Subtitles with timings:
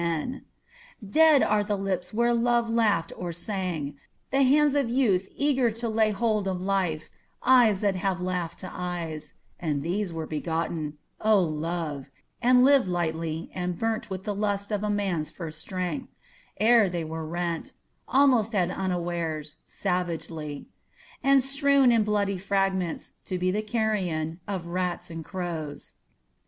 [0.01, 0.43] POETS MILITANT
[1.13, 3.99] 271 Dead are the lips where love laughed or sang,
[4.31, 7.07] The hands of youth eager to lay hold of life,
[7.45, 12.09] Eyes that have laughed to eyes, And these were begotten, O Love,
[12.41, 16.07] and lived lightly, and burnt With the lust of a man's first strength:
[16.57, 17.73] ere they were rent,
[18.07, 20.65] Almost at unawares, savagely;
[21.23, 25.93] and strewn In bloody fragments, to be the carrion Of rats and crows.